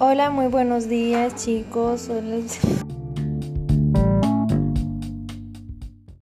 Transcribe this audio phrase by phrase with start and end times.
[0.00, 2.10] Hola, muy buenos días chicos.